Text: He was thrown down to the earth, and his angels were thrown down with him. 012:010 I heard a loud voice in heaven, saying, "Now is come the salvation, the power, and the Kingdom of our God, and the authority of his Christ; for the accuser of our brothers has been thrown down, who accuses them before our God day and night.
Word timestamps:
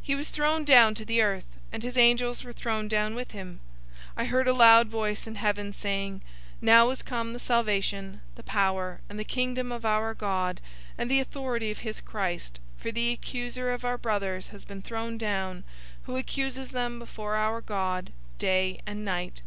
He 0.00 0.14
was 0.14 0.30
thrown 0.30 0.64
down 0.64 0.94
to 0.94 1.04
the 1.04 1.20
earth, 1.20 1.44
and 1.70 1.82
his 1.82 1.98
angels 1.98 2.42
were 2.42 2.54
thrown 2.54 2.88
down 2.88 3.14
with 3.14 3.32
him. 3.32 3.60
012:010 4.16 4.22
I 4.22 4.24
heard 4.24 4.48
a 4.48 4.54
loud 4.54 4.88
voice 4.88 5.26
in 5.26 5.34
heaven, 5.34 5.74
saying, 5.74 6.22
"Now 6.62 6.88
is 6.88 7.02
come 7.02 7.34
the 7.34 7.38
salvation, 7.38 8.22
the 8.34 8.42
power, 8.44 9.02
and 9.10 9.18
the 9.18 9.24
Kingdom 9.24 9.70
of 9.70 9.84
our 9.84 10.14
God, 10.14 10.62
and 10.96 11.10
the 11.10 11.20
authority 11.20 11.70
of 11.70 11.80
his 11.80 12.00
Christ; 12.00 12.60
for 12.78 12.90
the 12.90 13.10
accuser 13.12 13.74
of 13.74 13.84
our 13.84 13.98
brothers 13.98 14.46
has 14.46 14.64
been 14.64 14.80
thrown 14.80 15.18
down, 15.18 15.64
who 16.04 16.16
accuses 16.16 16.70
them 16.70 16.98
before 16.98 17.36
our 17.36 17.60
God 17.60 18.10
day 18.38 18.80
and 18.86 19.04
night. 19.04 19.42